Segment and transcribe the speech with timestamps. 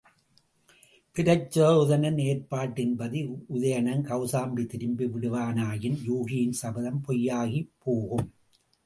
[1.15, 3.19] பிரச்சோதனன் ஏற்பாட்டின் படி
[3.55, 8.27] உதயணன் கௌசாம்பி திரும்பி விடுவானாயின் யூகியின் சபதம் பொய்யாகிப் போகும்.